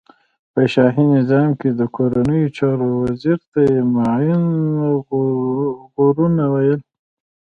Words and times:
په 0.53 0.61
شاهی 0.73 1.05
نظام 1.15 1.49
کی 1.59 1.69
د 1.73 1.81
کورنیو 1.95 2.53
چارو 2.57 2.87
وزیر 3.03 3.39
ته 3.51 3.59
یی 3.69 3.79
مین 3.93 4.43
د 4.75 4.79
غرونو 5.95 6.43
ویل. 6.53 6.81